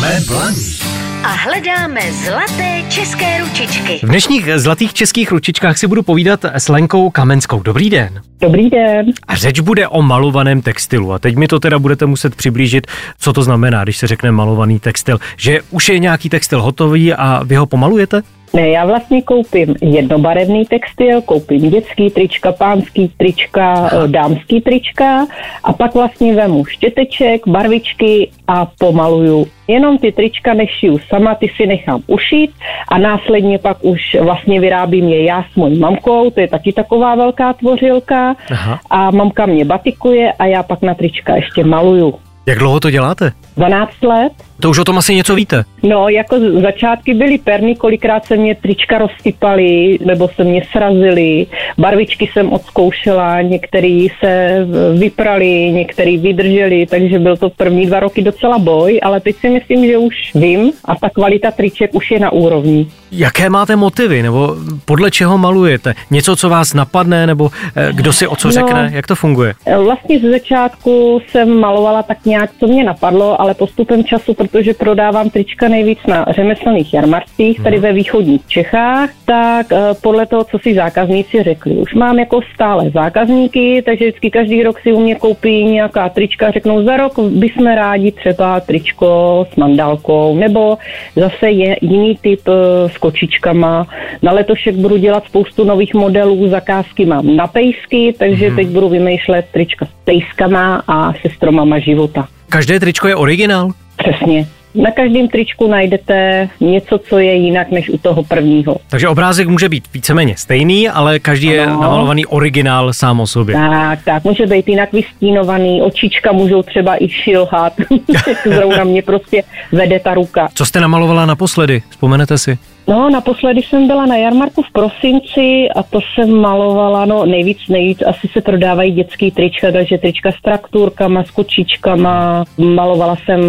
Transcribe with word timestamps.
Jsme 0.00 0.20
blaní 0.28 0.76
a 1.24 1.28
hledáme 1.28 2.00
zlaté 2.12 2.82
české 2.88 3.38
ručičky. 3.40 3.98
V 4.02 4.08
dnešních 4.08 4.48
zlatých 4.56 4.94
českých 4.94 5.32
ručičkách 5.32 5.78
si 5.78 5.86
budu 5.86 6.02
povídat 6.02 6.44
s 6.44 6.68
Lenkou 6.68 7.10
Kamenskou. 7.10 7.62
Dobrý 7.62 7.90
den. 7.90 8.20
Dobrý 8.40 8.70
den. 8.70 9.06
A 9.28 9.36
řeč 9.36 9.60
bude 9.60 9.88
o 9.88 10.02
malovaném 10.02 10.62
textilu. 10.62 11.12
A 11.12 11.18
teď 11.18 11.36
mi 11.36 11.48
to 11.48 11.60
teda 11.60 11.78
budete 11.78 12.06
muset 12.06 12.34
přiblížit, 12.34 12.86
co 13.18 13.32
to 13.32 13.42
znamená, 13.42 13.84
když 13.84 13.96
se 13.96 14.06
řekne 14.06 14.30
malovaný 14.32 14.80
textil. 14.80 15.18
Že 15.36 15.60
už 15.70 15.88
je 15.88 15.98
nějaký 15.98 16.28
textil 16.28 16.62
hotový 16.62 17.14
a 17.14 17.42
vy 17.44 17.56
ho 17.56 17.66
pomalujete? 17.66 18.22
Ne, 18.52 18.68
já 18.68 18.86
vlastně 18.86 19.22
koupím 19.22 19.74
jednobarevný 19.82 20.64
textil, 20.64 21.22
koupím 21.22 21.70
dětský 21.70 22.10
trička, 22.10 22.52
pánský 22.52 23.12
trička, 23.16 23.72
Aha. 23.72 24.06
dámský 24.06 24.60
trička 24.60 25.26
a 25.64 25.72
pak 25.72 25.94
vlastně 25.94 26.34
vemu 26.34 26.64
štěteček, 26.64 27.48
barvičky 27.48 28.30
a 28.48 28.66
pomaluju. 28.78 29.46
Jenom 29.68 29.98
ty 29.98 30.12
trička 30.12 30.54
nešiju 30.54 30.98
sama, 31.08 31.34
ty 31.34 31.50
si 31.56 31.66
nechám 31.66 32.02
ušít 32.06 32.50
a 32.88 32.98
následně 32.98 33.58
pak 33.58 33.76
už 33.84 34.16
vlastně 34.20 34.60
vyrábím 34.60 35.08
je 35.08 35.24
já 35.24 35.44
s 35.52 35.56
mojí 35.56 35.78
mamkou, 35.78 36.30
to 36.30 36.40
je 36.40 36.48
taky 36.48 36.72
taková 36.72 37.14
velká 37.14 37.52
tvořilka 37.52 38.36
Aha. 38.50 38.80
a 38.90 39.10
mamka 39.10 39.46
mě 39.46 39.64
batikuje 39.64 40.32
a 40.32 40.46
já 40.46 40.62
pak 40.62 40.82
na 40.82 40.94
trička 40.94 41.36
ještě 41.36 41.64
maluju. 41.64 42.14
Jak 42.46 42.58
dlouho 42.58 42.80
to 42.80 42.90
děláte? 42.90 43.32
12 43.60 44.02
let. 44.02 44.32
To 44.60 44.70
už 44.70 44.78
o 44.78 44.84
tom 44.84 44.98
asi 44.98 45.14
něco 45.14 45.34
víte. 45.34 45.64
No, 45.82 46.08
jako 46.08 46.36
začátky 46.62 47.14
byly 47.14 47.38
perny, 47.38 47.74
kolikrát 47.74 48.24
se 48.24 48.36
mě 48.36 48.54
trička 48.54 48.98
rozsypaly, 48.98 49.98
nebo 50.04 50.28
se 50.28 50.44
mě 50.44 50.62
srazily. 50.70 51.46
Barvičky 51.78 52.30
jsem 52.32 52.52
odzkoušela, 52.52 53.42
některý 53.42 54.08
se 54.20 54.66
vyprali, 54.98 55.70
některý 55.72 56.18
vydrželi, 56.18 56.86
takže 56.86 57.18
byl 57.18 57.36
to 57.36 57.50
první 57.50 57.86
dva 57.86 58.00
roky 58.00 58.22
docela 58.22 58.58
boj, 58.58 59.00
ale 59.02 59.20
teď 59.20 59.36
si 59.36 59.48
myslím, 59.50 59.86
že 59.86 59.98
už 59.98 60.14
vím 60.34 60.72
a 60.84 60.96
ta 60.96 61.10
kvalita 61.10 61.50
triček 61.50 61.94
už 61.94 62.10
je 62.10 62.20
na 62.20 62.32
úrovni. 62.32 62.86
Jaké 63.12 63.50
máte 63.50 63.76
motivy, 63.76 64.22
nebo 64.22 64.56
podle 64.84 65.10
čeho 65.10 65.38
malujete? 65.38 65.94
Něco, 66.10 66.36
co 66.36 66.48
vás 66.48 66.74
napadne, 66.74 67.26
nebo 67.26 67.50
eh, 67.76 67.88
kdo 67.92 68.12
si 68.12 68.26
o 68.26 68.36
co 68.36 68.48
no, 68.48 68.52
řekne? 68.52 68.90
Jak 68.92 69.06
to 69.06 69.14
funguje? 69.14 69.54
Vlastně 69.84 70.18
z 70.18 70.30
začátku 70.30 71.20
jsem 71.28 71.60
malovala 71.60 72.02
tak 72.02 72.26
nějak, 72.26 72.50
co 72.60 72.66
mě 72.66 72.84
napadlo, 72.84 73.40
ale 73.40 73.49
postupem 73.54 74.04
času, 74.04 74.34
protože 74.34 74.74
prodávám 74.74 75.30
trička 75.30 75.68
nejvíc 75.68 75.98
na 76.08 76.24
řemeslných 76.30 76.94
jarmarcích 76.94 77.60
tady 77.62 77.76
mhm. 77.76 77.82
ve 77.82 77.92
východních 77.92 78.46
Čechách, 78.46 79.10
tak 79.24 79.72
eh, 79.72 79.78
podle 80.02 80.26
toho, 80.26 80.44
co 80.44 80.58
si 80.58 80.74
zákazníci 80.74 81.42
řekli. 81.42 81.72
Už 81.72 81.94
mám 81.94 82.18
jako 82.18 82.40
stále 82.54 82.90
zákazníky, 82.90 83.82
takže 83.86 84.04
vždycky 84.04 84.30
každý 84.30 84.62
rok 84.62 84.80
si 84.80 84.92
u 84.92 85.00
mě 85.00 85.14
koupí 85.14 85.64
nějaká 85.64 86.08
trička, 86.08 86.50
řeknou 86.50 86.84
za 86.84 86.96
rok 86.96 87.18
bychom 87.18 87.66
rádi 87.66 88.12
třeba 88.12 88.60
tričko 88.60 89.46
s 89.52 89.56
mandálkou, 89.56 90.36
nebo 90.36 90.78
zase 91.16 91.50
je 91.50 91.76
jiný 91.80 92.16
typ 92.20 92.40
eh, 92.48 92.88
s 92.88 92.98
kočičkama. 92.98 93.86
Na 94.22 94.32
letošek 94.32 94.74
budu 94.74 94.96
dělat 94.96 95.24
spoustu 95.24 95.64
nových 95.64 95.94
modelů, 95.94 96.48
zakázky 96.48 97.06
mám 97.06 97.36
na 97.36 97.46
pejsky, 97.46 98.14
takže 98.18 98.46
hmm. 98.46 98.56
teď 98.56 98.68
budu 98.68 98.88
vymýšlet 98.88 99.46
trička 99.52 99.86
s 99.86 100.04
pejskama 100.04 100.82
a 100.88 101.12
se 101.12 101.28
stromama 101.28 101.78
života. 101.78 102.28
Každé 102.50 102.80
tričko 102.80 103.08
je 103.08 103.16
originál? 103.16 103.70
Přesně. 103.96 104.46
Na 104.74 104.90
každém 104.90 105.28
tričku 105.28 105.66
najdete 105.68 106.48
něco, 106.60 106.98
co 106.98 107.18
je 107.18 107.34
jinak 107.34 107.70
než 107.70 107.88
u 107.88 107.98
toho 107.98 108.24
prvního. 108.24 108.76
Takže 108.88 109.08
obrázek 109.08 109.48
může 109.48 109.68
být 109.68 109.84
víceméně 109.94 110.36
stejný, 110.36 110.88
ale 110.88 111.18
každý 111.18 111.48
ano. 111.48 111.56
je 111.56 111.66
namalovaný 111.66 112.26
originál 112.26 112.92
sám 112.92 113.20
o 113.20 113.26
sobě. 113.26 113.54
Tak, 113.54 113.98
tak, 114.04 114.24
může 114.24 114.46
být 114.46 114.68
jinak 114.68 114.92
vystínovaný, 114.92 115.82
očička 115.82 116.32
můžou 116.32 116.62
třeba 116.62 117.02
i 117.02 117.08
šilhat. 117.08 117.72
Zrovna 118.44 118.84
mě 118.84 119.02
prostě 119.02 119.42
vede 119.72 120.00
ta 120.00 120.14
ruka. 120.14 120.48
Co 120.54 120.66
jste 120.66 120.80
namalovala 120.80 121.26
naposledy? 121.26 121.82
Vzpomenete 121.90 122.38
si? 122.38 122.58
No, 122.90 123.10
naposledy 123.10 123.62
jsem 123.62 123.86
byla 123.86 124.06
na 124.06 124.16
jarmarku 124.16 124.62
v 124.62 124.72
prosinci 124.72 125.68
a 125.76 125.82
to 125.82 126.00
jsem 126.00 126.40
malovala, 126.40 127.04
no 127.04 127.26
nejvíc, 127.26 127.58
nejvíc 127.68 128.02
asi 128.06 128.28
se 128.32 128.40
prodávají 128.40 128.92
dětský 128.92 129.30
trička, 129.30 129.72
takže 129.72 129.98
trička 129.98 130.32
s 130.32 130.42
trakturkama, 130.42 131.24
s 131.24 131.30
kočičkama, 131.30 132.44
malovala 132.58 133.16
jsem 133.24 133.40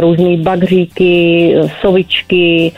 různý 0.00 0.36
bagříky, 0.36 1.54
sovičky, 1.80 2.72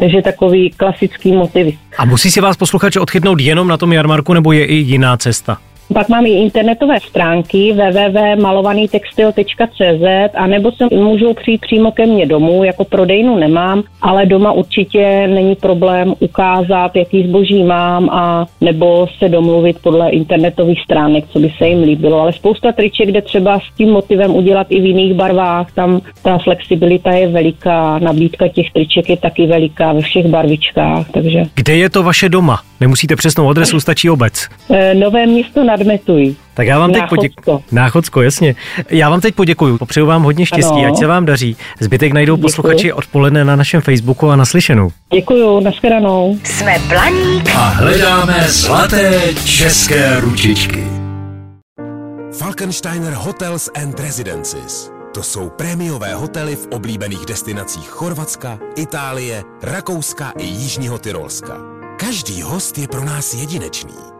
takže 0.00 0.22
takový 0.22 0.70
klasický 0.70 1.32
motivy. 1.32 1.78
A 1.98 2.04
musí 2.04 2.30
si 2.30 2.40
vás 2.40 2.56
posluchač 2.56 2.96
odchytnout 2.96 3.40
jenom 3.40 3.68
na 3.68 3.76
tom 3.76 3.92
jarmarku, 3.92 4.34
nebo 4.34 4.52
je 4.52 4.66
i 4.66 4.74
jiná 4.74 5.16
cesta? 5.16 5.69
Pak 5.94 6.08
mám 6.08 6.26
i 6.26 6.30
internetové 6.30 7.00
stránky 7.00 7.72
www.malovanýtextil.cz 7.72 10.34
a 10.34 10.46
nebo 10.46 10.72
se 10.72 10.86
můžou 10.96 11.34
přijít 11.34 11.60
přímo 11.60 11.92
ke 11.92 12.06
mně 12.06 12.26
domů, 12.26 12.64
jako 12.64 12.84
prodejnu 12.84 13.36
nemám, 13.36 13.82
ale 14.02 14.26
doma 14.26 14.52
určitě 14.52 15.26
není 15.26 15.54
problém 15.54 16.14
ukázat, 16.18 16.96
jaký 16.96 17.28
zboží 17.28 17.64
mám 17.64 18.10
a 18.10 18.46
nebo 18.60 19.06
se 19.18 19.28
domluvit 19.28 19.76
podle 19.82 20.10
internetových 20.10 20.80
stránek, 20.80 21.24
co 21.32 21.38
by 21.38 21.52
se 21.58 21.68
jim 21.68 21.82
líbilo. 21.82 22.20
Ale 22.20 22.32
spousta 22.32 22.72
triček, 22.72 23.08
kde 23.08 23.22
třeba 23.22 23.60
s 23.60 23.76
tím 23.76 23.90
motivem 23.90 24.34
udělat 24.34 24.66
i 24.70 24.80
v 24.80 24.84
jiných 24.84 25.14
barvách, 25.14 25.72
tam 25.72 26.00
ta 26.22 26.38
flexibilita 26.38 27.10
je 27.10 27.28
veliká, 27.28 27.98
nabídka 27.98 28.48
těch 28.48 28.72
triček 28.72 29.08
je 29.08 29.16
taky 29.16 29.46
veliká 29.46 29.92
ve 29.92 30.00
všech 30.00 30.26
barvičkách. 30.26 31.10
Takže... 31.10 31.42
Kde 31.54 31.76
je 31.76 31.90
to 31.90 32.02
vaše 32.02 32.28
doma? 32.28 32.60
Nemusíte 32.80 33.16
přesnou 33.16 33.48
adresu, 33.48 33.80
stačí 33.80 34.10
obec. 34.10 34.48
E, 34.70 34.94
Nové 34.94 35.26
město 35.26 35.64
nad 35.64 35.79
Metují. 35.84 36.36
Tak 36.54 36.66
já 36.66 36.78
vám 36.78 36.92
teď 36.92 37.02
poděkuji. 37.08 37.58
Náchodsko, 37.72 38.22
jasně. 38.22 38.54
Já 38.90 39.10
vám 39.10 39.20
teď 39.20 39.34
poděkuji. 39.34 39.78
Popřeju 39.78 40.06
vám 40.06 40.22
hodně 40.22 40.46
štěstí, 40.46 40.78
ano. 40.78 40.92
ať 40.92 40.98
se 40.98 41.06
vám 41.06 41.24
daří. 41.24 41.56
Zbytek 41.80 42.12
najdou 42.12 42.36
Děkuju. 42.36 42.42
posluchači 42.42 42.92
odpoledne 42.92 43.44
na 43.44 43.56
našem 43.56 43.80
Facebooku 43.80 44.30
a 44.30 44.36
naslyšenou. 44.36 44.90
Děkuju, 45.14 45.60
nashledanou. 45.60 46.38
Jsme 46.44 46.78
Blaník 46.88 47.50
a 47.54 47.68
hledáme 47.68 48.44
zlaté 48.48 49.20
české 49.44 50.20
ručičky. 50.20 50.84
Falkensteiner 52.38 53.12
Hotels 53.12 53.70
and 53.82 54.00
Residences. 54.00 54.90
To 55.14 55.22
jsou 55.22 55.48
prémiové 55.48 56.14
hotely 56.14 56.56
v 56.56 56.66
oblíbených 56.66 57.26
destinacích 57.26 57.88
Chorvatska, 57.88 58.58
Itálie, 58.76 59.42
Rakouska 59.62 60.32
i 60.38 60.44
Jižního 60.44 60.98
Tyrolska. 60.98 61.56
Každý 61.98 62.42
host 62.42 62.78
je 62.78 62.88
pro 62.88 63.04
nás 63.04 63.34
jedinečný. 63.34 64.19